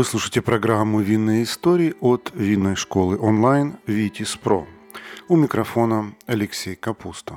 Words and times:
Вы 0.00 0.04
слушаете 0.04 0.40
программу 0.40 1.00
«Винные 1.00 1.42
истории» 1.42 1.94
от 2.00 2.32
винной 2.34 2.74
школы 2.74 3.18
онлайн 3.18 3.76
«Витис 3.86 4.34
Про». 4.34 4.66
У 5.28 5.36
микрофона 5.36 6.14
Алексей 6.24 6.74
Капуста. 6.74 7.36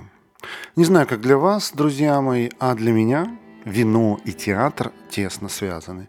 Не 0.78 0.86
знаю, 0.86 1.06
как 1.06 1.20
для 1.20 1.38
вас, 1.38 1.74
друзья 1.76 2.22
мои, 2.22 2.52
а 2.60 2.74
для 2.76 2.94
меня 2.94 3.38
вино 3.66 4.18
и 4.24 4.32
театр 4.32 4.94
тесно 5.10 5.50
связаны. 5.50 6.08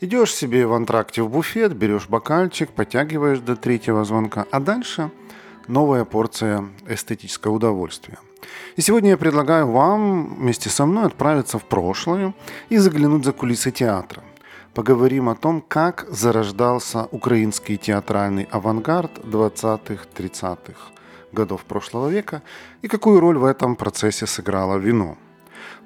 Идешь 0.00 0.32
себе 0.32 0.68
в 0.68 0.72
антракте 0.72 1.22
в 1.22 1.30
буфет, 1.30 1.74
берешь 1.74 2.08
бокальчик, 2.08 2.70
подтягиваешь 2.70 3.40
до 3.40 3.56
третьего 3.56 4.04
звонка, 4.04 4.46
а 4.52 4.60
дальше 4.60 5.10
новая 5.66 6.04
порция 6.04 6.68
эстетического 6.86 7.54
удовольствия. 7.54 8.18
И 8.76 8.82
сегодня 8.82 9.10
я 9.10 9.16
предлагаю 9.16 9.66
вам 9.66 10.36
вместе 10.36 10.70
со 10.70 10.86
мной 10.86 11.06
отправиться 11.06 11.58
в 11.58 11.64
прошлое 11.64 12.34
и 12.68 12.76
заглянуть 12.76 13.24
за 13.24 13.32
кулисы 13.32 13.72
театра 13.72 14.22
поговорим 14.74 15.28
о 15.28 15.34
том, 15.34 15.60
как 15.60 16.06
зарождался 16.08 17.06
украинский 17.10 17.76
театральный 17.76 18.48
авангард 18.50 19.18
20-30-х 19.18 20.92
годов 21.32 21.64
прошлого 21.64 22.08
века 22.08 22.42
и 22.82 22.88
какую 22.88 23.20
роль 23.20 23.38
в 23.38 23.44
этом 23.44 23.76
процессе 23.76 24.26
сыграло 24.26 24.76
вино. 24.76 25.16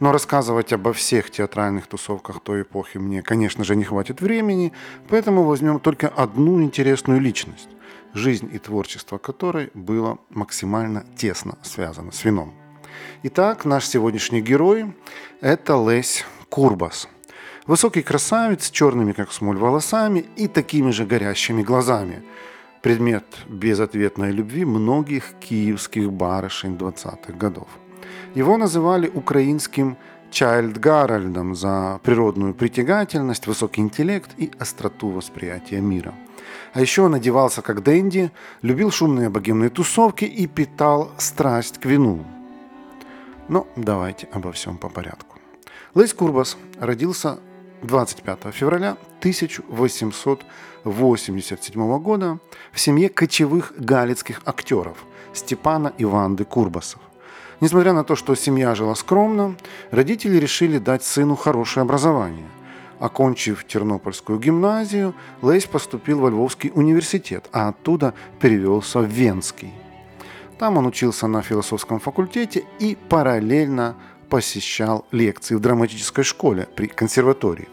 Но 0.00 0.12
рассказывать 0.12 0.72
обо 0.72 0.92
всех 0.92 1.30
театральных 1.30 1.86
тусовках 1.86 2.41
той 2.41 2.62
эпохи 2.62 2.98
мне, 2.98 3.22
конечно 3.22 3.64
же, 3.64 3.77
не 3.77 3.84
хватит 3.84 4.20
времени, 4.20 4.72
поэтому 5.08 5.44
возьмем 5.44 5.80
только 5.80 6.08
одну 6.08 6.62
интересную 6.62 7.20
личность, 7.20 7.69
жизнь 8.14 8.50
и 8.52 8.58
творчество 8.58 9.19
которой 9.19 9.70
было 9.74 10.19
максимально 10.30 11.05
тесно 11.16 11.58
связано 11.62 12.12
с 12.12 12.24
вином. 12.24 12.52
Итак, 13.22 13.64
наш 13.64 13.86
сегодняшний 13.86 14.41
герой– 14.41 14.94
это 15.41 15.74
Лесь 15.74 16.24
Курбас– 16.48 17.08
Высокий 17.66 18.02
красавец 18.02 18.64
с 18.64 18.70
черными, 18.70 19.12
как 19.12 19.32
смоль, 19.32 19.56
волосами 19.56 20.24
и 20.34 20.48
такими 20.48 20.91
же 20.91 21.05
горящими 21.05 21.62
глазами. 21.62 22.24
Предмет 22.82 23.24
безответной 23.48 24.32
любви 24.32 24.64
многих 24.64 25.34
киевских 25.38 26.10
барышень 26.10 26.74
20-х 26.74 27.32
годов. 27.34 27.69
Его 28.34 28.56
называли 28.56 29.08
украинским 29.08 29.96
Чайльд 30.32 30.77
Гарольдом 30.78 31.54
за 31.54 32.00
природную 32.02 32.52
притягательность, 32.54 33.46
высокий 33.46 33.80
интеллект 33.80 34.30
и 34.38 34.50
остроту 34.58 35.10
восприятия 35.10 35.80
мира. 35.80 36.14
А 36.72 36.80
еще 36.80 37.02
он 37.02 37.14
одевался 37.14 37.62
как 37.62 37.84
Дэнди, 37.84 38.32
любил 38.62 38.91
шумные 38.91 39.28
богемные 39.28 39.70
тусовки 39.70 40.24
и 40.24 40.48
питал 40.48 41.12
страсть 41.16 41.78
к 41.78 41.84
вину. 41.84 42.24
Но 43.48 43.69
давайте 43.76 44.26
обо 44.32 44.50
всем 44.50 44.78
по 44.78 44.88
порядку. 44.88 45.36
Лейс 45.94 46.12
Курбас 46.14 46.56
родился 46.80 47.38
25 47.83 48.52
февраля 48.52 48.97
1887 49.19 51.98
года 51.98 52.38
в 52.72 52.80
семье 52.80 53.08
кочевых 53.08 53.72
галицких 53.77 54.42
актеров 54.44 55.05
Степана 55.33 55.92
и 55.98 56.05
Ванды 56.05 56.44
Курбасов. 56.44 57.00
Несмотря 57.60 57.92
на 57.92 58.05
то, 58.05 58.14
что 58.16 58.34
семья 58.34 58.75
жила 58.75 58.94
скромно, 58.94 59.56
родители 59.91 60.36
решили 60.36 60.78
дать 60.78 61.05
сыну 61.05 61.36
хорошее 61.36 61.83
образование. 61.83 62.48
Окончив 62.98 63.66
Тернопольскую 63.66 64.38
гимназию, 64.38 65.14
Лейс 65.42 65.66
поступил 65.66 66.20
во 66.20 66.30
Львовский 66.30 66.72
университет, 66.75 67.50
а 67.53 67.69
оттуда 67.69 68.14
перевелся 68.41 69.00
в 69.00 69.06
Венский. 69.06 69.75
Там 70.58 70.78
он 70.78 70.86
учился 70.86 71.27
на 71.27 71.42
философском 71.42 71.98
факультете 71.98 72.64
и 72.78 72.97
параллельно 73.08 73.97
посещал 74.33 75.05
лекции 75.12 75.55
в 75.55 75.61
драматической 75.61 76.25
школе 76.25 76.66
при 76.75 76.86
консерватории. 76.86 77.69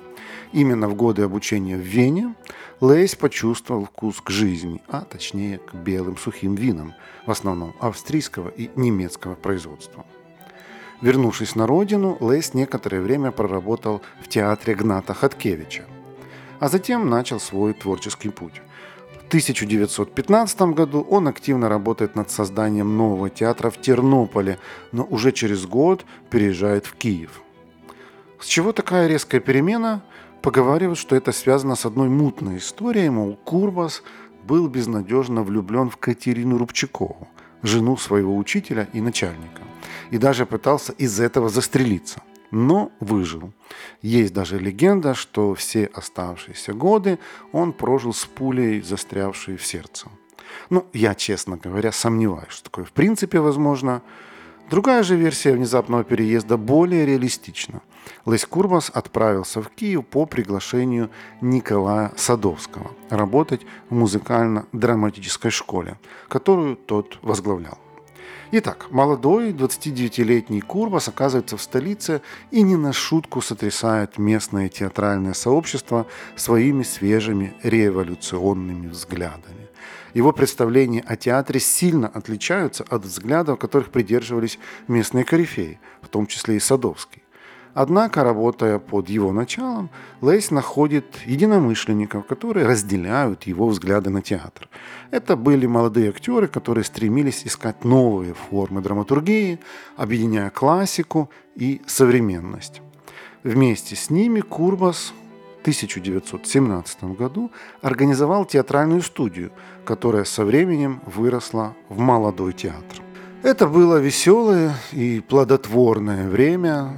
Именно 0.51 0.89
в 0.89 0.93
годы 0.93 1.21
обучения 1.21 1.77
в 1.77 1.79
Вене 1.79 2.35
Лейс 2.81 3.15
почувствовал 3.15 3.85
вкус 3.85 4.19
к 4.19 4.29
жизни, 4.29 4.81
а 4.89 5.05
точнее 5.05 5.59
к 5.59 5.73
белым 5.73 6.17
сухим 6.17 6.55
винам, 6.55 6.93
в 7.25 7.31
основном 7.31 7.73
австрийского 7.79 8.49
и 8.49 8.69
немецкого 8.75 9.35
производства. 9.35 10.05
Вернувшись 10.99 11.55
на 11.55 11.65
родину, 11.65 12.17
Лейс 12.19 12.53
некоторое 12.53 12.99
время 12.99 13.31
проработал 13.31 14.01
в 14.21 14.27
театре 14.27 14.75
Гната 14.75 15.13
Хаткевича, 15.13 15.85
а 16.59 16.67
затем 16.67 17.09
начал 17.09 17.39
свой 17.39 17.73
творческий 17.73 18.31
путь. 18.31 18.61
1915 19.29 20.61
году 20.73 21.05
он 21.07 21.27
активно 21.27 21.69
работает 21.69 22.15
над 22.15 22.31
созданием 22.31 22.97
нового 22.97 23.29
театра 23.29 23.69
в 23.69 23.79
Тернополе, 23.79 24.57
но 24.91 25.05
уже 25.07 25.31
через 25.31 25.67
год 25.67 26.03
переезжает 26.31 26.87
в 26.87 26.95
Киев. 26.95 27.43
С 28.39 28.47
чего 28.47 28.71
такая 28.71 29.07
резкая 29.07 29.39
перемена? 29.39 30.01
Поговаривают, 30.41 30.97
что 30.97 31.15
это 31.15 31.31
связано 31.31 31.75
с 31.75 31.85
одной 31.85 32.09
мутной 32.09 32.57
историей, 32.57 33.09
мол, 33.09 33.35
Курбас 33.35 34.01
был 34.45 34.67
безнадежно 34.67 35.43
влюблен 35.43 35.91
в 35.91 35.97
Катерину 35.97 36.57
Рубчакову, 36.57 37.27
жену 37.61 37.97
своего 37.97 38.35
учителя 38.35 38.87
и 38.93 39.01
начальника, 39.01 39.61
и 40.09 40.17
даже 40.17 40.47
пытался 40.47 40.93
из 40.93 41.19
этого 41.19 41.49
застрелиться 41.49 42.23
но 42.51 42.91
выжил. 42.99 43.53
Есть 44.01 44.33
даже 44.33 44.59
легенда, 44.59 45.13
что 45.13 45.53
все 45.53 45.85
оставшиеся 45.85 46.73
годы 46.73 47.19
он 47.51 47.73
прожил 47.73 48.13
с 48.13 48.25
пулей, 48.25 48.81
застрявшей 48.81 49.57
в 49.57 49.65
сердце. 49.65 50.07
Ну, 50.69 50.85
я, 50.93 51.15
честно 51.15 51.57
говоря, 51.57 51.91
сомневаюсь, 51.91 52.49
что 52.49 52.65
такое 52.65 52.85
в 52.85 52.91
принципе 52.91 53.39
возможно. 53.39 54.01
Другая 54.69 55.01
же 55.01 55.15
версия 55.15 55.53
внезапного 55.53 56.03
переезда 56.03 56.55
более 56.57 57.05
реалистична. 57.05 57.81
Лесь 58.25 58.45
Курбас 58.45 58.91
отправился 58.93 59.61
в 59.61 59.69
Киев 59.69 60.05
по 60.05 60.25
приглашению 60.25 61.09
Николая 61.41 62.11
Садовского 62.15 62.91
работать 63.09 63.61
в 63.89 63.95
музыкально-драматической 63.95 65.49
школе, 65.51 65.99
которую 66.27 66.75
тот 66.75 67.17
возглавлял. 67.23 67.79
Итак, 68.51 68.87
молодой 68.89 69.51
29-летний 69.51 70.61
Курбас 70.61 71.07
оказывается 71.07 71.55
в 71.55 71.61
столице 71.61 72.21
и 72.49 72.63
не 72.63 72.75
на 72.75 72.93
шутку 72.93 73.41
сотрясает 73.41 74.17
местное 74.17 74.69
театральное 74.69 75.33
сообщество 75.33 76.07
своими 76.35 76.81
свежими 76.83 77.53
революционными 77.61 78.87
взглядами. 78.87 79.69
Его 80.15 80.31
представления 80.31 81.01
о 81.01 81.15
театре 81.15 81.59
сильно 81.59 82.07
отличаются 82.07 82.83
от 82.89 83.05
взглядов, 83.05 83.59
которых 83.59 83.91
придерживались 83.91 84.57
местные 84.87 85.23
корифеи, 85.23 85.79
в 86.01 86.07
том 86.07 86.25
числе 86.25 86.57
и 86.57 86.59
Садовский. 86.59 87.21
Однако, 87.81 88.25
работая 88.25 88.77
под 88.77 89.07
его 89.07 89.31
началом, 89.31 89.89
Лейс 90.19 90.51
находит 90.51 91.05
единомышленников, 91.25 92.25
которые 92.25 92.65
разделяют 92.65 93.43
его 93.43 93.69
взгляды 93.69 94.09
на 94.09 94.21
театр. 94.21 94.67
Это 95.11 95.37
были 95.37 95.65
молодые 95.65 96.09
актеры, 96.09 96.49
которые 96.49 96.83
стремились 96.83 97.43
искать 97.45 97.85
новые 97.85 98.33
формы 98.33 98.81
драматургии, 98.81 99.59
объединяя 99.95 100.49
классику 100.49 101.29
и 101.55 101.81
современность. 101.87 102.81
Вместе 103.43 103.95
с 103.95 104.09
ними 104.09 104.41
Курбас 104.41 105.13
в 105.59 105.61
1917 105.61 107.03
году 107.17 107.49
организовал 107.81 108.43
театральную 108.43 109.01
студию, 109.01 109.53
которая 109.85 110.25
со 110.25 110.43
временем 110.43 110.99
выросла 111.05 111.77
в 111.87 111.97
молодой 111.97 112.51
театр. 112.51 113.01
Это 113.41 113.67
было 113.67 114.01
веселое 114.01 114.73
и 114.91 115.21
плодотворное 115.21 116.27
время, 116.27 116.93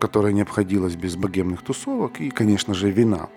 которая 0.00 0.32
не 0.32 0.42
обходилась 0.42 0.96
без 0.96 1.14
богемных 1.14 1.62
тусовок 1.62 2.20
и, 2.20 2.30
конечно 2.30 2.74
же, 2.74 2.90
вина. 2.90 3.28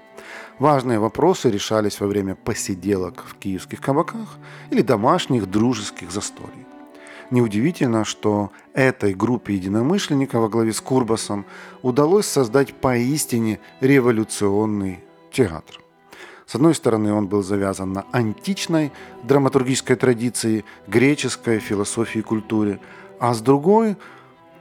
Важные 0.60 1.00
вопросы 1.00 1.52
решались 1.52 2.00
во 2.00 2.08
время 2.08 2.36
посиделок 2.36 3.24
в 3.28 3.36
киевских 3.36 3.82
кабаках 3.82 4.38
или 4.72 4.82
домашних 4.82 5.50
дружеских 5.50 6.12
застолий. 6.12 6.66
Неудивительно, 7.32 8.06
что 8.06 8.52
этой 8.74 9.14
группе 9.14 9.56
единомышленников 9.56 10.42
во 10.42 10.50
главе 10.50 10.72
с 10.72 10.82
Курбасом 10.82 11.46
удалось 11.82 12.28
создать 12.28 12.74
поистине 12.74 13.60
революционный 13.82 15.04
театр. 15.32 15.80
С 16.46 16.56
одной 16.56 16.76
стороны, 16.76 17.12
он 17.14 17.28
был 17.28 17.42
завязан 17.42 17.94
на 17.94 18.06
античной 18.12 18.92
драматургической 19.24 19.96
традиции, 19.96 20.66
греческой 20.88 21.60
философии 21.60 22.20
и 22.20 22.22
культуре, 22.22 22.80
а 23.20 23.34
с 23.34 23.42
другой 23.42 23.98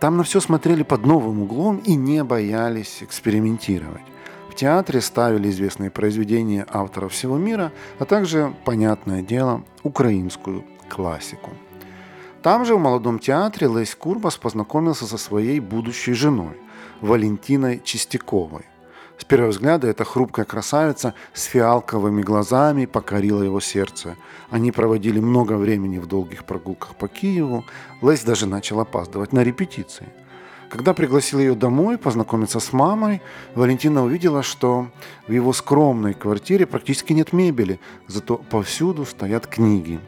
там 0.03 0.17
на 0.17 0.25
все 0.25 0.41
смотрели 0.41 0.83
под 0.83 1.07
новым 1.07 1.43
углом 1.43 1.77
и 1.77 1.95
не 1.95 2.25
боялись 2.25 3.05
экспериментировать. 3.05 4.03
В 4.51 4.55
театре 4.57 5.01
ставили 5.01 5.49
известные 5.49 5.91
произведения 5.93 6.67
авторов 6.69 7.13
всего 7.13 7.39
мира, 7.39 7.71
а 8.01 8.05
также, 8.05 8.53
понятное 8.65 9.23
дело, 9.23 9.63
украинскую 9.85 10.65
классику. 10.89 11.51
Там 12.43 12.65
же 12.65 12.75
в 12.75 12.81
молодом 12.81 13.21
театре 13.21 13.69
Лесь 13.69 13.95
Курбас 13.95 14.37
познакомился 14.39 15.07
со 15.07 15.19
своей 15.19 15.61
будущей 15.61 16.15
женой, 16.15 16.61
Валентиной 17.01 17.81
Чистяковой. 17.85 18.72
С 19.19 19.25
первого 19.25 19.51
взгляда 19.51 19.89
эта 19.89 20.05
хрупкая 20.05 20.45
красавица 20.45 21.15
с 21.33 21.45
фиалковыми 21.45 22.23
глазами 22.23 22.87
покорила 22.87 23.43
его 23.43 23.61
сердце. 23.61 24.17
Они 24.51 24.73
проводили 24.73 25.21
много 25.21 25.55
времени 25.55 25.99
в 25.99 26.07
долгих 26.07 26.45
прогулках 26.45 26.97
по 26.97 27.09
Киеву. 27.09 27.65
Лесь 28.01 28.25
даже 28.25 28.47
начал 28.47 28.81
опаздывать 28.81 29.33
на 29.33 29.43
репетиции. 29.45 30.09
Когда 30.73 30.95
пригласил 30.95 31.39
ее 31.39 31.55
домой 31.55 31.99
познакомиться 31.99 32.59
с 32.59 32.73
мамой, 32.73 33.21
Валентина 33.55 34.03
увидела, 34.03 34.43
что 34.43 34.89
в 35.29 35.33
его 35.33 35.53
скромной 35.53 36.15
квартире 36.15 36.65
практически 36.65 37.13
нет 37.13 37.35
мебели, 37.35 37.79
зато 38.07 38.39
повсюду 38.39 39.05
стоят 39.05 39.47
книги. 39.47 40.01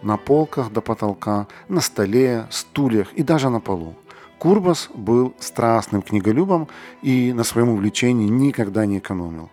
На 0.00 0.16
полках 0.16 0.72
до 0.72 0.80
потолка, 0.80 1.46
на 1.68 1.82
столе, 1.82 2.46
стульях 2.50 3.12
и 3.12 3.22
даже 3.22 3.50
на 3.50 3.60
полу. 3.60 3.96
Курбас 4.38 4.88
был 4.94 5.34
страстным 5.40 6.00
книголюбом 6.00 6.68
и 7.02 7.32
на 7.32 7.42
своем 7.42 7.70
увлечении 7.70 8.28
никогда 8.28 8.86
не 8.86 8.98
экономил. 8.98 9.50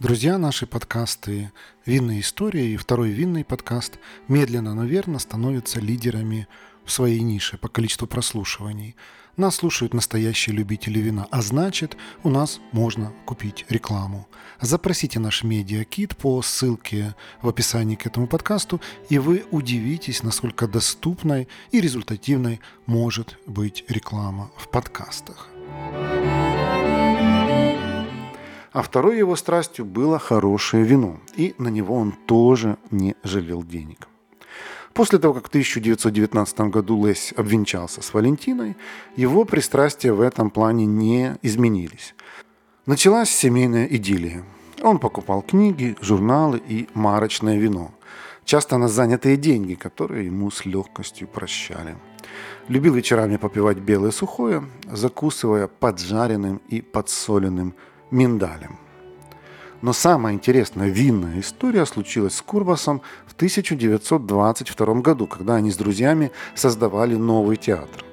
Друзья, 0.00 0.36
наши 0.38 0.66
подкасты 0.66 1.52
«Винная 1.86 2.20
история» 2.20 2.66
и 2.66 2.76
второй 2.76 3.10
винный 3.10 3.44
подкаст 3.44 3.98
медленно, 4.26 4.74
но 4.74 4.84
верно 4.84 5.20
становятся 5.20 5.78
лидерами 5.78 6.48
своей 6.90 7.20
нише 7.20 7.56
по 7.56 7.68
количеству 7.68 8.06
прослушиваний. 8.06 8.96
Нас 9.36 9.56
слушают 9.56 9.94
настоящие 9.94 10.54
любители 10.56 10.98
вина, 10.98 11.26
а 11.30 11.40
значит, 11.40 11.96
у 12.24 12.28
нас 12.28 12.60
можно 12.72 13.12
купить 13.24 13.64
рекламу. 13.68 14.28
Запросите 14.60 15.18
наш 15.18 15.44
медиакит 15.44 16.16
по 16.16 16.42
ссылке 16.42 17.14
в 17.40 17.48
описании 17.48 17.94
к 17.94 18.06
этому 18.06 18.26
подкасту, 18.26 18.80
и 19.08 19.18
вы 19.18 19.44
удивитесь, 19.50 20.22
насколько 20.22 20.68
доступной 20.68 21.48
и 21.70 21.80
результативной 21.80 22.60
может 22.86 23.38
быть 23.46 23.84
реклама 23.88 24.50
в 24.56 24.68
подкастах. 24.68 25.48
А 28.72 28.82
второй 28.82 29.18
его 29.18 29.34
страстью 29.36 29.84
было 29.84 30.18
хорошее 30.18 30.84
вино, 30.84 31.18
и 31.34 31.54
на 31.58 31.68
него 31.68 31.96
он 31.96 32.12
тоже 32.12 32.76
не 32.90 33.16
жалел 33.24 33.64
денег. 33.64 34.08
После 34.92 35.18
того, 35.18 35.34
как 35.34 35.46
в 35.46 35.48
1919 35.48 36.60
году 36.60 37.06
Лесь 37.06 37.32
обвенчался 37.36 38.02
с 38.02 38.12
Валентиной, 38.12 38.76
его 39.16 39.44
пристрастия 39.44 40.12
в 40.12 40.20
этом 40.20 40.50
плане 40.50 40.86
не 40.86 41.36
изменились. 41.42 42.14
Началась 42.86 43.30
семейная 43.30 43.86
идиллия. 43.86 44.44
Он 44.82 44.98
покупал 44.98 45.42
книги, 45.42 45.96
журналы 46.00 46.60
и 46.66 46.88
марочное 46.94 47.58
вино. 47.58 47.92
Часто 48.44 48.78
на 48.78 48.88
занятые 48.88 49.36
деньги, 49.36 49.74
которые 49.74 50.26
ему 50.26 50.50
с 50.50 50.64
легкостью 50.64 51.28
прощали. 51.28 51.96
Любил 52.68 52.94
вечерами 52.94 53.36
попивать 53.36 53.78
белое 53.78 54.10
сухое, 54.10 54.64
закусывая 54.90 55.68
поджаренным 55.68 56.60
и 56.68 56.80
подсоленным 56.80 57.74
миндалем. 58.10 58.78
Но 59.82 59.92
самая 59.92 60.34
интересная 60.34 60.88
винная 60.88 61.40
история 61.40 61.86
случилась 61.86 62.34
с 62.34 62.42
Курбасом 62.42 63.00
в 63.26 63.32
1922 63.32 64.94
году, 65.00 65.26
когда 65.26 65.56
они 65.56 65.70
с 65.70 65.76
друзьями 65.76 66.30
создавали 66.54 67.14
новый 67.14 67.56
театр. 67.56 68.04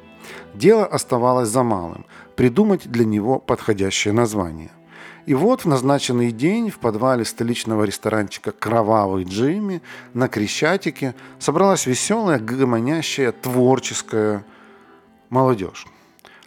Дело 0.53 0.85
оставалось 0.85 1.49
за 1.49 1.63
малым– 1.63 2.05
придумать 2.35 2.89
для 2.89 3.03
него 3.03 3.39
подходящее 3.39 4.13
название. 4.13 4.71
И 5.25 5.33
вот 5.33 5.61
в 5.61 5.65
назначенный 5.65 6.31
день 6.31 6.69
в 6.69 6.79
подвале 6.79 7.25
столичного 7.25 7.83
ресторанчика 7.83 8.53
«Кровавый 8.53 9.25
Джимми» 9.25 9.81
на 10.13 10.29
Крещатике 10.29 11.15
собралась 11.37 11.85
веселая, 11.85 12.39
гомонящая, 12.39 13.33
творческая 13.33 14.45
молодежь. 15.29 15.85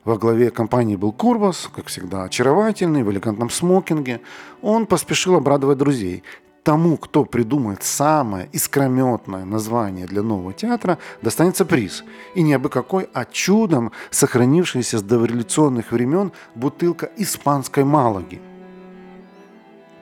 Во 0.05 0.17
главе 0.17 0.51
компании 0.51 0.97
был 0.97 1.13
Курбас, 1.13 1.69
как 1.75 1.87
всегда, 1.87 2.25
очаровательный, 2.25 3.03
в 3.03 3.11
элегантном 3.11 3.51
смокинге. 3.51 4.21
Он 4.63 4.87
поспешил 4.87 5.35
обрадовать 5.37 5.79
друзей. 5.79 6.23
Тому, 6.63 6.97
кто 6.97 7.25
придумает 7.25 7.83
самое 7.83 8.49
искрометное 8.53 9.45
название 9.45 10.07
для 10.07 10.23
нового 10.23 10.53
театра, 10.53 10.99
достанется 11.23 11.65
приз. 11.65 12.05
И 12.35 12.43
не 12.43 12.55
абы 12.55 12.69
какой, 12.69 13.09
а 13.13 13.25
чудом 13.25 13.93
сохранившаяся 14.11 14.99
с 14.99 15.03
дореволюционных 15.03 15.93
времен 15.93 16.33
бутылка 16.55 17.11
испанской 17.17 17.85
Малаги– 17.85 18.41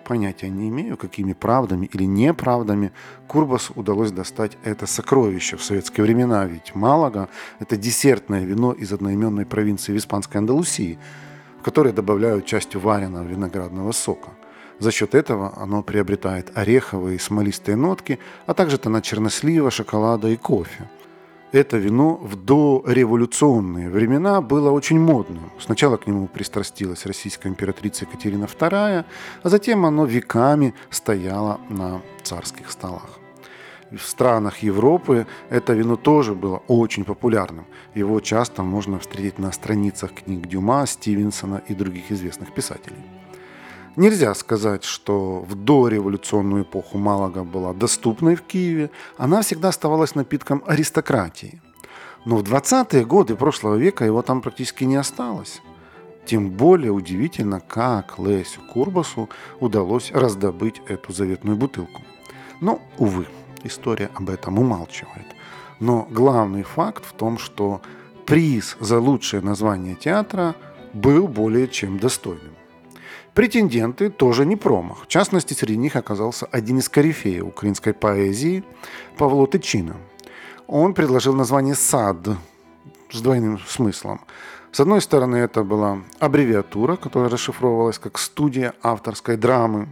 понятия 0.08 0.48
не 0.48 0.68
имею, 0.70 0.96
какими 0.96 1.34
правдами 1.34 1.86
или 1.92 2.04
неправдами 2.04 2.90
Курбасу 3.28 3.74
удалось 3.76 4.10
достать 4.10 4.56
это 4.64 4.86
сокровище 4.86 5.56
в 5.56 5.62
советские 5.62 6.04
времена, 6.04 6.46
ведь 6.46 6.74
Малага– 6.74 7.28
это 7.60 7.76
десертное 7.76 8.44
вино 8.44 8.72
из 8.72 8.92
одноименной 8.92 9.44
провинции 9.44 9.92
в 9.92 9.96
испанской 9.98 10.40
Андалусии, 10.40 10.98
в 11.60 11.62
которое 11.62 11.92
добавляют 11.92 12.46
частью 12.46 12.80
вареного 12.80 13.24
виноградного 13.24 13.92
сока. 13.92 14.30
За 14.78 14.90
счет 14.90 15.14
этого 15.14 15.52
оно 15.56 15.82
приобретает 15.82 16.56
ореховые 16.56 17.16
и 17.16 17.20
смолистые 17.20 17.76
нотки, 17.76 18.18
а 18.46 18.54
также 18.54 18.78
тона 18.78 19.02
чернослива, 19.02 19.70
шоколада 19.70 20.28
и 20.28 20.36
кофе– 20.36 20.88
это 21.52 21.78
вино 21.78 22.16
в 22.16 22.36
дореволюционные 22.36 23.88
времена 23.90 24.40
было 24.40 24.70
очень 24.70 25.00
модным. 25.00 25.50
Сначала 25.58 25.96
к 25.96 26.06
нему 26.06 26.26
пристрастилась 26.26 27.06
российская 27.06 27.48
императрица 27.48 28.04
Екатерина 28.04 28.44
II, 28.44 29.04
а 29.42 29.48
затем 29.48 29.86
оно 29.86 30.04
веками 30.04 30.74
стояло 30.90 31.60
на 31.68 32.02
царских 32.22 32.70
столах. 32.70 33.18
В 33.90 34.02
странах 34.02 34.58
Европы 34.58 35.26
это 35.48 35.72
вино 35.72 35.96
тоже 35.96 36.34
было 36.34 36.62
очень 36.68 37.04
популярным. 37.04 37.64
Его 37.94 38.20
часто 38.20 38.62
можно 38.62 38.98
встретить 38.98 39.38
на 39.38 39.50
страницах 39.50 40.12
книг 40.12 40.46
Дюма, 40.46 40.86
Стивенсона 40.86 41.62
и 41.68 41.74
других 41.74 42.12
известных 42.12 42.52
писателей. 42.52 43.17
Нельзя 43.98 44.32
сказать, 44.34 44.84
что 44.84 45.40
в 45.40 45.56
дореволюционную 45.56 46.62
эпоху 46.62 46.98
Малага 46.98 47.42
была 47.42 47.74
доступной 47.74 48.36
в 48.36 48.42
Киеве, 48.42 48.92
она 49.16 49.42
всегда 49.42 49.70
оставалась 49.70 50.14
напитком 50.14 50.62
аристократии. 50.68 51.60
Но 52.24 52.36
в 52.36 52.44
20-е 52.44 53.04
годы 53.04 53.34
прошлого 53.34 53.74
века 53.74 54.04
его 54.04 54.22
там 54.22 54.40
практически 54.40 54.84
не 54.84 54.94
осталось. 54.94 55.60
Тем 56.26 56.52
более 56.52 56.92
удивительно, 56.92 57.58
как 57.58 58.20
Лесю 58.20 58.60
Курбасу 58.72 59.28
удалось 59.58 60.12
раздобыть 60.12 60.80
эту 60.86 61.12
заветную 61.12 61.56
бутылку. 61.56 62.02
Но, 62.60 62.80
увы, 62.98 63.26
история 63.64 64.12
об 64.14 64.30
этом 64.30 64.60
умалчивает. 64.60 65.26
Но 65.80 66.06
главный 66.08 66.62
факт 66.62 67.04
в 67.04 67.14
том, 67.14 67.36
что 67.36 67.82
приз 68.26 68.76
за 68.78 69.00
лучшее 69.00 69.42
название 69.42 69.96
театра 69.96 70.54
был 70.92 71.26
более 71.26 71.66
чем 71.66 71.98
достойным. 71.98 72.57
Претенденты 73.38 74.10
тоже 74.10 74.44
не 74.44 74.56
промах. 74.56 75.04
В 75.04 75.06
частности, 75.06 75.54
среди 75.54 75.76
них 75.76 75.94
оказался 75.94 76.46
один 76.46 76.78
из 76.78 76.88
корифеев 76.88 77.44
украинской 77.44 77.92
поэзии 77.92 78.64
Павло 79.16 79.46
Тычина. 79.46 79.94
Он 80.66 80.92
предложил 80.92 81.34
название 81.34 81.76
«Сад» 81.76 82.16
с 83.12 83.20
двойным 83.20 83.60
смыслом. 83.60 84.22
С 84.72 84.80
одной 84.80 85.00
стороны, 85.00 85.36
это 85.36 85.62
была 85.62 86.00
аббревиатура, 86.18 86.96
которая 86.96 87.30
расшифровывалась 87.30 88.00
как 88.00 88.18
«студия 88.18 88.74
авторской 88.82 89.36
драмы», 89.36 89.86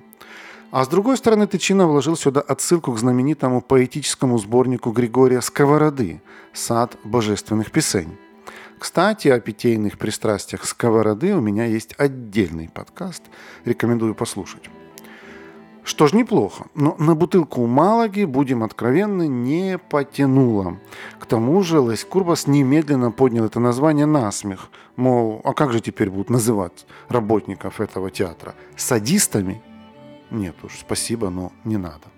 а 0.72 0.84
с 0.84 0.88
другой 0.88 1.16
стороны, 1.16 1.46
Тычина 1.46 1.86
вложил 1.86 2.16
сюда 2.16 2.40
отсылку 2.40 2.92
к 2.92 2.98
знаменитому 2.98 3.60
поэтическому 3.60 4.38
сборнику 4.38 4.90
Григория 4.90 5.40
Сковороды 5.40 6.20
«Сад 6.52 6.96
божественных 7.04 7.70
песень». 7.70 8.18
Кстати, 8.78 9.28
о 9.28 9.40
питейных 9.40 9.98
пристрастиях 9.98 10.64
сковороды 10.64 11.34
у 11.34 11.40
меня 11.40 11.64
есть 11.64 11.94
отдельный 11.98 12.68
подкаст. 12.68 13.22
Рекомендую 13.64 14.14
послушать. 14.14 14.68
Что 15.82 16.08
ж, 16.08 16.14
неплохо. 16.14 16.66
Но 16.74 16.96
на 16.98 17.14
бутылку 17.14 17.64
Малаги, 17.66 18.24
будем 18.24 18.64
откровенны, 18.64 19.28
не 19.28 19.78
потянуло. 19.78 20.78
К 21.20 21.26
тому 21.26 21.62
же 21.62 21.78
Лесь 21.78 22.04
Курбас 22.04 22.48
немедленно 22.48 23.12
поднял 23.12 23.44
это 23.44 23.60
название 23.60 24.06
на 24.06 24.32
смех. 24.32 24.68
Мол, 24.96 25.40
а 25.44 25.54
как 25.54 25.72
же 25.72 25.80
теперь 25.80 26.10
будут 26.10 26.28
называть 26.28 26.86
работников 27.08 27.80
этого 27.80 28.10
театра? 28.10 28.56
Садистами? 28.76 29.62
Нет 30.30 30.56
уж, 30.64 30.72
спасибо, 30.80 31.30
но 31.30 31.52
не 31.64 31.76
надо. 31.76 32.15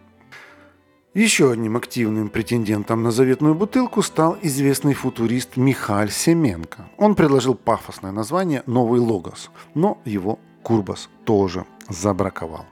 Еще 1.19 1.51
одним 1.51 1.77
активным 1.77 2.29
претендентом 2.29 3.03
на 3.03 3.11
заветную 3.11 3.57
бутылку 3.57 4.03
стал 4.03 4.37
известный 4.41 4.95
футурист 4.95 5.57
Михаль 5.57 6.13
Семенко. 6.13 6.89
Он 6.97 7.17
предложил 7.17 7.57
пафосное 7.57 8.13
название 8.13 8.63
«Новый 8.67 9.01
Логос», 9.01 9.51
но 9.75 9.99
его 10.05 10.39
Курбас 10.63 11.09
тоже 11.25 11.65
забраковал. 11.89 12.67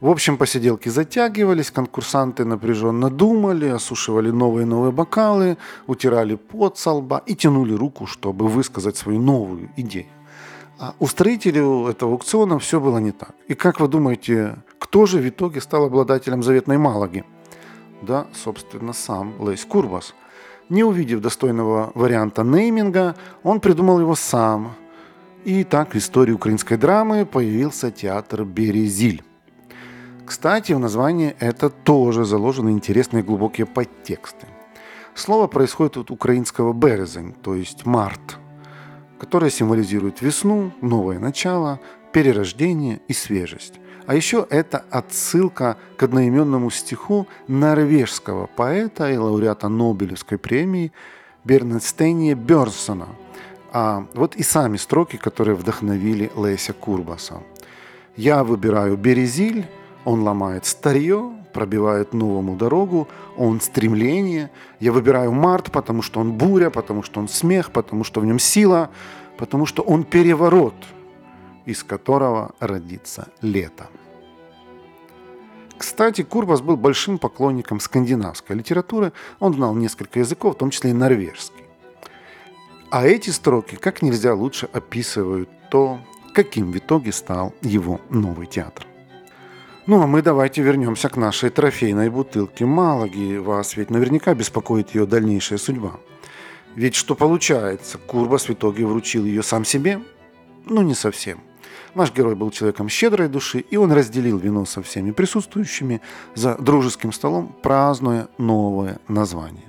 В 0.00 0.08
общем, 0.08 0.36
посиделки 0.36 0.88
затягивались, 0.88 1.72
конкурсанты 1.72 2.44
напряженно 2.44 3.10
думали, 3.10 3.66
осушивали 3.66 4.30
новые 4.30 4.64
новые 4.64 4.92
бокалы, 4.92 5.58
утирали 5.88 6.36
пот 6.36 6.78
со 6.78 6.92
лба 6.92 7.24
и 7.26 7.34
тянули 7.34 7.74
руку, 7.74 8.06
чтобы 8.06 8.46
высказать 8.46 8.96
свою 8.96 9.20
новую 9.20 9.68
идею. 9.76 10.06
А 10.82 10.96
у 10.98 11.06
строителей 11.06 11.88
этого 11.88 12.10
аукциона 12.10 12.58
все 12.58 12.80
было 12.80 12.98
не 12.98 13.12
так. 13.12 13.36
И 13.46 13.54
как 13.54 13.78
вы 13.78 13.86
думаете, 13.86 14.56
кто 14.80 15.06
же 15.06 15.18
в 15.18 15.28
итоге 15.28 15.60
стал 15.60 15.84
обладателем 15.84 16.42
заветной 16.42 16.76
Малаги? 16.76 17.24
Да, 18.02 18.26
собственно, 18.34 18.92
сам 18.92 19.40
Лейс 19.40 19.64
Курбас. 19.64 20.12
Не 20.68 20.82
увидев 20.82 21.20
достойного 21.20 21.92
варианта 21.94 22.42
нейминга, 22.42 23.14
он 23.44 23.60
придумал 23.60 24.00
его 24.00 24.16
сам. 24.16 24.74
И 25.44 25.62
так 25.62 25.94
в 25.94 25.98
истории 25.98 26.32
украинской 26.32 26.76
драмы 26.76 27.26
появился 27.26 27.92
театр 27.92 28.44
«Березиль». 28.44 29.22
Кстати, 30.26 30.72
в 30.72 30.80
названии 30.80 31.36
это 31.38 31.70
тоже 31.70 32.24
заложены 32.24 32.70
интересные 32.70 33.22
глубокие 33.22 33.66
подтексты. 33.66 34.48
Слово 35.14 35.46
происходит 35.46 35.96
от 35.96 36.10
украинского 36.10 36.72
«березень», 36.72 37.34
то 37.34 37.54
есть 37.54 37.86
«март», 37.86 38.40
которое 39.22 39.52
символизирует 39.52 40.20
весну, 40.20 40.72
новое 40.80 41.20
начало, 41.20 41.78
перерождение 42.10 43.00
и 43.06 43.12
свежесть. 43.12 43.74
А 44.04 44.16
еще 44.16 44.44
это 44.50 44.84
отсылка 44.90 45.76
к 45.96 46.02
одноименному 46.02 46.70
стиху 46.70 47.28
норвежского 47.46 48.48
поэта 48.48 49.12
и 49.12 49.16
лауреата 49.16 49.68
Нобелевской 49.68 50.38
премии 50.38 50.90
Бернстейния 51.44 52.34
Бёрсона. 52.34 53.10
А 53.72 54.08
вот 54.14 54.34
и 54.34 54.42
сами 54.42 54.76
строки, 54.76 55.18
которые 55.18 55.54
вдохновили 55.54 56.32
Леся 56.36 56.72
Курбаса. 56.72 57.44
«Я 58.16 58.42
выбираю 58.42 58.96
березиль, 58.96 59.68
он 60.04 60.22
ломает 60.22 60.66
старье, 60.66 61.30
пробивает 61.52 62.14
новому 62.14 62.56
дорогу, 62.56 63.08
он 63.36 63.60
стремление. 63.60 64.50
Я 64.80 64.92
выбираю 64.92 65.32
март, 65.32 65.70
потому 65.70 66.02
что 66.02 66.20
он 66.20 66.32
буря, 66.32 66.70
потому 66.70 67.02
что 67.02 67.20
он 67.20 67.28
смех, 67.28 67.70
потому 67.70 68.04
что 68.04 68.20
в 68.20 68.26
нем 68.26 68.38
сила, 68.38 68.90
потому 69.36 69.66
что 69.66 69.82
он 69.82 70.04
переворот, 70.04 70.74
из 71.66 71.84
которого 71.84 72.52
родится 72.60 73.28
лето. 73.40 73.88
Кстати, 75.78 76.22
Курбас 76.22 76.60
был 76.60 76.76
большим 76.76 77.18
поклонником 77.18 77.80
скандинавской 77.80 78.54
литературы. 78.54 79.12
Он 79.40 79.52
знал 79.52 79.74
несколько 79.74 80.20
языков, 80.20 80.54
в 80.54 80.58
том 80.58 80.70
числе 80.70 80.90
и 80.90 80.94
норвежский. 80.94 81.64
А 82.90 83.04
эти 83.06 83.30
строки 83.30 83.74
как 83.74 84.00
нельзя 84.00 84.34
лучше 84.34 84.68
описывают 84.72 85.48
то, 85.70 85.98
каким 86.34 86.70
в 86.70 86.76
итоге 86.76 87.10
стал 87.10 87.52
его 87.62 88.00
новый 88.10 88.46
театр. 88.46 88.86
Ну 89.84 90.00
а 90.00 90.06
мы 90.06 90.22
давайте 90.22 90.62
вернемся 90.62 91.08
к 91.08 91.16
нашей 91.16 91.50
трофейной 91.50 92.08
бутылке 92.08 92.64
Малаги. 92.64 93.38
Вас 93.38 93.76
ведь 93.76 93.90
наверняка 93.90 94.32
беспокоит 94.32 94.94
ее 94.94 95.06
дальнейшая 95.06 95.58
судьба. 95.58 95.94
Ведь 96.76 96.94
что 96.94 97.16
получается, 97.16 97.98
Курбас 97.98 98.48
в 98.48 98.52
итоге 98.52 98.86
вручил 98.86 99.24
ее 99.24 99.42
сам 99.42 99.64
себе? 99.64 100.00
Ну 100.66 100.82
не 100.82 100.94
совсем. 100.94 101.40
Наш 101.96 102.14
герой 102.14 102.36
был 102.36 102.52
человеком 102.52 102.88
щедрой 102.88 103.28
души, 103.28 103.58
и 103.58 103.76
он 103.76 103.90
разделил 103.90 104.38
вино 104.38 104.64
со 104.66 104.82
всеми 104.82 105.10
присутствующими 105.10 106.00
за 106.36 106.54
дружеским 106.54 107.12
столом, 107.12 107.54
празднуя 107.60 108.28
новое 108.38 109.00
название. 109.08 109.64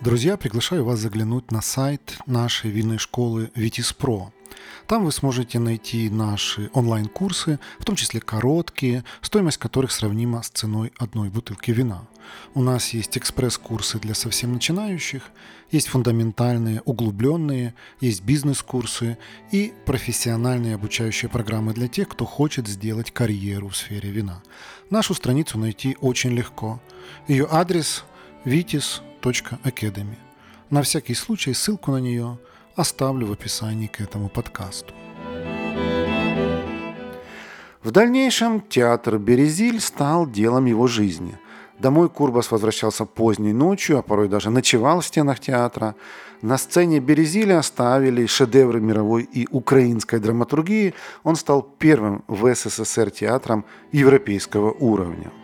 Друзья, 0.00 0.38
приглашаю 0.38 0.84
вас 0.84 0.98
заглянуть 0.98 1.50
на 1.50 1.60
сайт 1.60 2.18
нашей 2.26 2.70
винной 2.70 2.98
школы 2.98 3.50
Витиспро. 3.54 4.32
Там 4.86 5.04
вы 5.04 5.12
сможете 5.12 5.58
найти 5.58 6.10
наши 6.10 6.70
онлайн-курсы, 6.74 7.58
в 7.78 7.84
том 7.84 7.96
числе 7.96 8.20
короткие, 8.20 9.04
стоимость 9.22 9.58
которых 9.58 9.92
сравнима 9.92 10.42
с 10.42 10.48
ценой 10.48 10.92
одной 10.98 11.30
бутылки 11.30 11.70
вина. 11.70 12.06
У 12.54 12.62
нас 12.62 12.90
есть 12.90 13.16
экспресс-курсы 13.16 13.98
для 13.98 14.14
совсем 14.14 14.52
начинающих, 14.52 15.30
есть 15.70 15.88
фундаментальные, 15.88 16.82
углубленные, 16.84 17.74
есть 18.00 18.22
бизнес-курсы 18.22 19.18
и 19.50 19.72
профессиональные 19.86 20.74
обучающие 20.74 21.28
программы 21.28 21.72
для 21.72 21.88
тех, 21.88 22.08
кто 22.08 22.24
хочет 22.24 22.68
сделать 22.68 23.10
карьеру 23.10 23.68
в 23.68 23.76
сфере 23.76 24.10
вина. 24.10 24.42
Нашу 24.90 25.14
страницу 25.14 25.58
найти 25.58 25.96
очень 26.00 26.30
легко. 26.30 26.80
Ее 27.26 27.48
адрес 27.50 28.04
vitis.academy. 28.44 30.16
На 30.70 30.82
всякий 30.82 31.14
случай 31.14 31.54
ссылку 31.54 31.90
на 31.90 31.98
нее– 31.98 32.38
оставлю 32.76 33.26
в 33.26 33.32
описании 33.32 33.86
к 33.86 34.00
этому 34.00 34.28
подкасту. 34.28 34.92
В 37.82 37.90
дальнейшем 37.90 38.60
театр 38.60 39.18
«Березиль» 39.18 39.80
стал 39.80 40.26
делом 40.26 40.64
его 40.64 40.86
жизни. 40.86 41.38
Домой 41.78 42.08
Курбас 42.08 42.50
возвращался 42.50 43.04
поздней 43.04 43.52
ночью, 43.52 43.98
а 43.98 44.02
порой 44.02 44.28
даже 44.28 44.50
ночевал 44.50 45.00
в 45.00 45.06
стенах 45.06 45.38
театра. 45.40 45.94
На 46.40 46.56
сцене 46.56 47.00
«Березиля» 47.00 47.58
оставили 47.58 48.26
шедевры 48.26 48.80
мировой 48.80 49.24
и 49.24 49.46
украинской 49.50 50.18
драматургии. 50.18 50.94
Он 51.24 51.36
стал 51.36 51.62
первым 51.62 52.24
в 52.26 52.54
СССР 52.54 53.10
театром 53.10 53.64
европейского 53.92 54.72
уровня– 54.72 55.30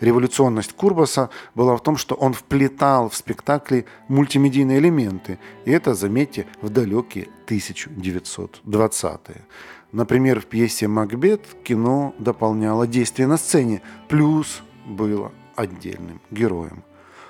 Революционность 0.00 0.72
Курбаса 0.72 1.30
была 1.54 1.76
в 1.76 1.82
том, 1.82 1.96
что 1.96 2.14
он 2.14 2.32
вплетал 2.32 3.08
в 3.08 3.16
спектакли 3.16 3.86
мультимедийные 4.08 4.78
элементы, 4.78 5.38
и 5.64 5.70
это, 5.70 5.94
заметьте, 5.94 6.46
в 6.60 6.68
далекие 6.68 7.28
1920-е. 7.46 9.44
Например, 9.92 10.40
в 10.40 10.46
пьесе 10.46 10.88
«Макбет» 10.88 11.42
кино 11.64 12.14
дополняло 12.18 12.86
действие 12.86 13.26
на 13.26 13.38
сцене, 13.38 13.80
плюс 14.08 14.62
было 14.84 15.32
отдельным 15.54 16.20
героем. 16.30 16.84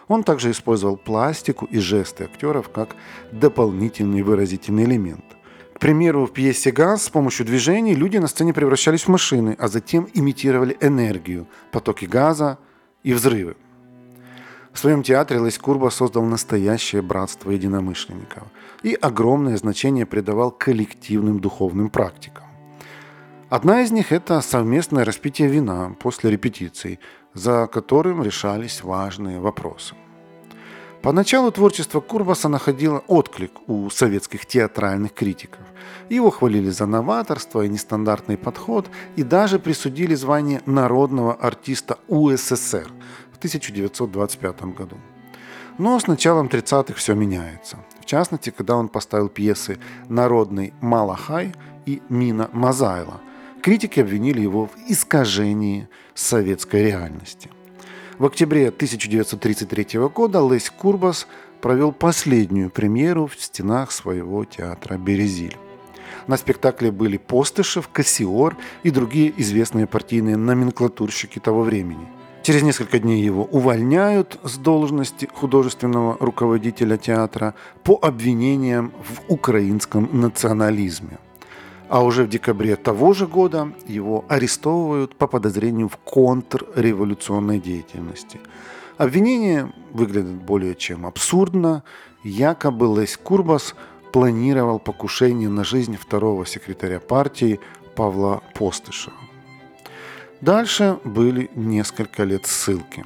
Он 0.08 0.22
также 0.22 0.50
использовал 0.50 0.96
пластику 0.96 1.66
и 1.66 1.78
жесты 1.78 2.24
актеров 2.24 2.68
как 2.70 2.96
дополнительный 3.32 4.22
выразительный 4.22 4.84
элемент. 4.84 5.35
К 5.76 5.78
примеру, 5.78 6.24
в 6.24 6.32
пьесе 6.32 6.70
«Газ» 6.70 7.04
с 7.04 7.10
помощью 7.10 7.44
движений 7.44 7.94
люди 7.94 8.16
на 8.16 8.28
сцене 8.28 8.54
превращались 8.54 9.02
в 9.02 9.08
машины, 9.08 9.54
а 9.58 9.68
затем 9.68 10.08
имитировали 10.14 10.74
энергию, 10.80 11.46
потоки 11.70 12.06
газа 12.06 12.58
и 13.02 13.12
взрывы. 13.12 13.56
В 14.72 14.78
своем 14.78 15.02
театре 15.02 15.38
Лесь 15.38 15.58
Курба 15.58 15.90
создал 15.90 16.24
настоящее 16.24 17.02
братство 17.02 17.50
единомышленников 17.50 18.44
и 18.82 18.94
огромное 18.94 19.58
значение 19.58 20.06
придавал 20.06 20.50
коллективным 20.50 21.40
духовным 21.40 21.90
практикам. 21.90 22.44
Одна 23.50 23.82
из 23.82 23.90
них– 23.90 24.06
это 24.12 24.40
совместное 24.40 25.04
распитие 25.04 25.48
вина 25.48 25.94
после 26.00 26.30
репетиций, 26.30 27.00
за 27.34 27.66
которым 27.66 28.22
решались 28.22 28.82
важные 28.82 29.40
вопросы. 29.40 29.94
Поначалу 31.06 31.52
творчество 31.52 32.00
Курбаса 32.00 32.48
находило 32.48 32.98
отклик 33.06 33.52
у 33.68 33.88
советских 33.90 34.44
театральных 34.44 35.14
критиков. 35.14 35.60
Его 36.08 36.30
хвалили 36.30 36.68
за 36.70 36.86
новаторство 36.86 37.62
и 37.62 37.68
нестандартный 37.68 38.36
подход 38.36 38.90
и 39.14 39.22
даже 39.22 39.60
присудили 39.60 40.16
звание 40.16 40.62
народного 40.66 41.34
артиста 41.34 41.98
УССР 42.08 42.90
в 43.32 43.36
1925 43.36 44.62
году. 44.74 44.96
Но 45.78 45.96
с 46.00 46.08
началом 46.08 46.48
30-х 46.48 46.94
все 46.94 47.14
меняется. 47.14 47.76
В 48.00 48.04
частности, 48.04 48.50
когда 48.50 48.74
он 48.74 48.88
поставил 48.88 49.28
пьесы 49.28 49.78
«Народный 50.08 50.74
Малахай» 50.80 51.54
и 51.86 52.02
«Мина 52.08 52.50
Мазайла», 52.52 53.20
критики 53.62 54.00
обвинили 54.00 54.40
его 54.40 54.66
в 54.66 54.72
искажении 54.88 55.88
советской 56.16 56.82
реальности. 56.82 57.48
В 58.18 58.24
октябре 58.24 58.68
1933 58.68 59.98
года 60.08 60.40
Лесь 60.40 60.70
Курбас 60.70 61.26
провел 61.60 61.92
последнюю 61.92 62.70
премьеру 62.70 63.26
в 63.26 63.38
стенах 63.38 63.92
своего 63.92 64.46
театра 64.46 64.96
«Березиль». 64.96 65.58
На 66.26 66.38
спектакле 66.38 66.90
были 66.90 67.18
Постышев, 67.18 67.88
Кассиор 67.88 68.56
и 68.82 68.90
другие 68.90 69.34
известные 69.36 69.86
партийные 69.86 70.38
номенклатурщики 70.38 71.38
того 71.40 71.62
времени. 71.62 72.08
Через 72.42 72.62
несколько 72.62 72.98
дней 72.98 73.22
его 73.22 73.44
увольняют 73.44 74.38
с 74.44 74.56
должности 74.56 75.28
художественного 75.34 76.16
руководителя 76.18 76.96
театра 76.96 77.54
по 77.84 77.98
обвинениям 78.00 78.92
в 78.98 79.30
украинском 79.30 80.08
национализме. 80.12 81.18
А 81.88 82.02
уже 82.02 82.24
в 82.24 82.28
декабре 82.28 82.74
того 82.76 83.12
же 83.12 83.26
года 83.26 83.72
его 83.86 84.24
арестовывают 84.28 85.14
по 85.14 85.26
подозрению 85.28 85.88
в 85.88 85.96
контрреволюционной 85.98 87.60
деятельности. 87.60 88.40
Обвинение 88.96 89.72
выглядит 89.92 90.42
более 90.42 90.74
чем 90.74 91.06
абсурдно. 91.06 91.84
Якобы 92.24 92.86
Лесь 93.00 93.16
Курбас 93.16 93.74
планировал 94.12 94.80
покушение 94.80 95.48
на 95.48 95.62
жизнь 95.62 95.96
второго 95.96 96.44
секретаря 96.44 96.98
партии 96.98 97.60
Павла 97.94 98.42
Постышева. 98.54 99.16
Дальше 100.40 100.98
были 101.04 101.50
несколько 101.54 102.24
лет 102.24 102.46
ссылки. 102.46 103.04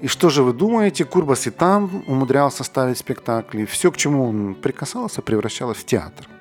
И 0.00 0.08
что 0.08 0.30
же 0.30 0.42
вы 0.42 0.52
думаете, 0.52 1.04
Курбас 1.04 1.46
и 1.46 1.50
там 1.50 2.02
умудрялся 2.06 2.64
ставить 2.64 2.98
спектакли. 2.98 3.66
Все, 3.66 3.92
к 3.92 3.96
чему 3.96 4.28
он 4.28 4.54
прикасался, 4.54 5.22
превращалось 5.22 5.78
в 5.78 5.84
театр– 5.84 6.26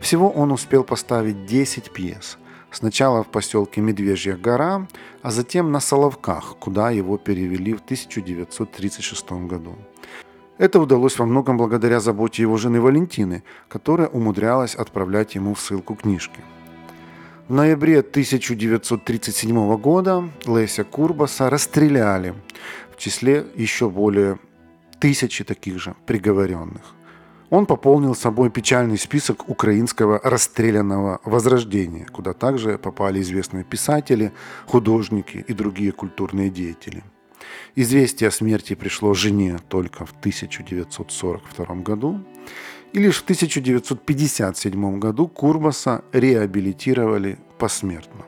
всего 0.00 0.30
он 0.30 0.52
успел 0.52 0.84
поставить 0.84 1.46
10 1.46 1.90
пьес. 1.92 2.38
Сначала 2.70 3.22
в 3.22 3.28
поселке 3.28 3.80
Медвежья 3.80 4.36
гора, 4.36 4.86
а 5.22 5.30
затем 5.30 5.72
на 5.72 5.80
Соловках, 5.80 6.56
куда 6.58 6.90
его 6.90 7.16
перевели 7.16 7.72
в 7.72 7.80
1936 7.80 9.32
году. 9.46 9.74
Это 10.58 10.80
удалось 10.80 11.18
во 11.18 11.24
многом 11.24 11.56
благодаря 11.56 12.00
заботе 12.00 12.42
его 12.42 12.56
жены 12.56 12.80
Валентины, 12.80 13.42
которая 13.68 14.08
умудрялась 14.08 14.74
отправлять 14.74 15.36
ему 15.36 15.54
в 15.54 15.60
ссылку 15.60 15.94
книжки. 15.94 16.40
В 17.48 17.54
ноябре 17.54 18.00
1937 18.00 19.76
года 19.76 20.28
Леся 20.44 20.84
Курбаса 20.84 21.48
расстреляли, 21.48 22.34
в 22.92 22.98
числе 22.98 23.46
еще 23.54 23.88
более 23.88 24.38
тысячи 25.00 25.44
таких 25.44 25.78
же 25.78 25.94
приговоренных. 26.06 26.97
Он 27.50 27.64
пополнил 27.64 28.14
собой 28.14 28.50
печальный 28.50 28.98
список 28.98 29.48
украинского 29.48 30.20
расстрелянного 30.22 31.20
возрождения, 31.24 32.06
куда 32.06 32.34
также 32.34 32.76
попали 32.76 33.20
известные 33.20 33.64
писатели, 33.64 34.32
художники 34.66 35.44
и 35.48 35.52
другие 35.54 35.92
культурные 35.92 36.50
деятели. 36.50 37.02
Известие 37.74 38.28
о 38.28 38.30
смерти 38.30 38.74
пришло 38.74 39.14
жене 39.14 39.58
только 39.68 40.04
в 40.04 40.10
1942 40.10 41.74
году, 41.76 42.20
и 42.92 42.98
лишь 42.98 43.20
в 43.20 43.22
1957 43.22 44.98
году 44.98 45.28
Курбаса 45.28 46.02
реабилитировали 46.12 47.38
посмертно. 47.58 48.24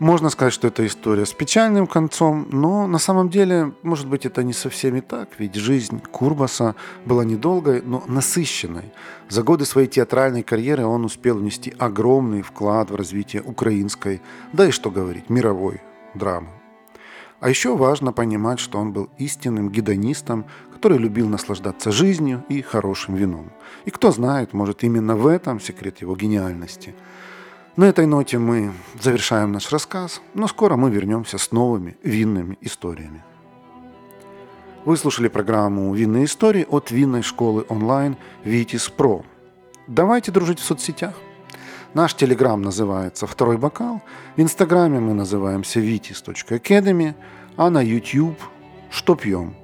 Можно 0.00 0.30
сказать, 0.30 0.54
что 0.54 0.68
это 0.68 0.86
история 0.86 1.26
с 1.26 1.34
печальным 1.34 1.86
концом, 1.86 2.48
но 2.50 2.86
на 2.86 2.98
самом 2.98 3.28
деле, 3.28 3.74
может 3.82 4.08
быть, 4.08 4.24
это 4.24 4.42
не 4.42 4.54
совсем 4.54 4.96
и 4.96 5.02
так, 5.02 5.28
ведь 5.36 5.56
жизнь 5.56 6.00
Курбаса 6.10 6.74
была 7.04 7.22
недолгой, 7.22 7.82
но 7.82 8.02
насыщенной. 8.06 8.94
За 9.28 9.42
годы 9.42 9.66
своей 9.66 9.88
театральной 9.88 10.42
карьеры 10.42 10.86
он 10.86 11.04
успел 11.04 11.36
внести 11.36 11.74
огромный 11.78 12.40
вклад 12.40 12.90
в 12.90 12.96
развитие 12.96 13.42
украинской, 13.42 14.22
да 14.54 14.68
и 14.68 14.70
что 14.70 14.90
говорить, 14.90 15.28
мировой 15.28 15.82
драмы. 16.14 16.48
А 17.40 17.50
еще 17.50 17.76
важно 17.76 18.14
понимать, 18.14 18.58
что 18.58 18.78
он 18.78 18.94
был 18.94 19.10
истинным 19.18 19.68
гедонистом, 19.68 20.46
который 20.72 20.96
любил 20.96 21.28
наслаждаться 21.28 21.92
жизнью 21.92 22.42
и 22.48 22.62
хорошим 22.62 23.16
вином. 23.16 23.52
И 23.84 23.90
кто 23.90 24.12
знает, 24.12 24.54
может 24.54 24.82
именно 24.82 25.14
в 25.14 25.26
этом 25.26 25.60
секрет 25.60 26.00
его 26.00 26.16
гениальности– 26.16 26.94
на 27.80 27.84
этой 27.84 28.04
ноте 28.04 28.36
мы 28.36 28.74
завершаем 29.00 29.52
наш 29.52 29.72
рассказ, 29.72 30.20
но 30.34 30.46
скоро 30.48 30.76
мы 30.76 30.90
вернемся 30.90 31.38
с 31.38 31.50
новыми 31.50 31.96
винными 32.02 32.58
историями. 32.60 33.24
Вы 34.84 34.98
слушали 34.98 35.28
программу 35.28 35.94
«Винные 35.94 36.26
истории» 36.26 36.66
от 36.68 36.90
винной 36.90 37.22
школы 37.22 37.64
онлайн 37.70 38.18
«Витис 38.44 38.90
Про». 38.90 39.24
Давайте 39.86 40.30
дружить 40.30 40.58
в 40.58 40.62
соцсетях. 40.62 41.14
Наш 41.94 42.12
телеграм 42.12 42.60
называется 42.60 43.26
«Второй 43.26 43.56
бокал», 43.56 44.02
в 44.36 44.40
инстаграме 44.42 45.00
мы 45.00 45.14
называемся 45.14 45.80
vitis.academy, 45.80 47.14
а 47.56 47.70
на 47.70 47.80
YouTube 47.80 48.38
«Что 48.90 49.14
пьем?». 49.14 49.54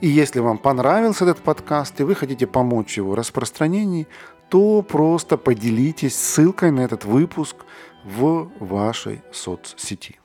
И 0.00 0.08
если 0.08 0.40
вам 0.40 0.56
понравился 0.56 1.24
этот 1.24 1.40
подкаст 1.40 2.00
и 2.00 2.04
вы 2.04 2.14
хотите 2.14 2.46
помочь 2.46 2.96
его 2.96 3.14
распространении, 3.14 4.06
то 4.48 4.82
просто 4.82 5.36
поделитесь 5.36 6.16
ссылкой 6.16 6.70
на 6.70 6.80
этот 6.80 7.04
выпуск 7.04 7.56
в 8.04 8.50
вашей 8.60 9.22
соцсети. 9.32 10.18